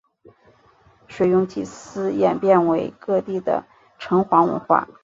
[1.07, 3.63] 水庸祭祀演变为各地的
[3.99, 4.87] 城隍文化。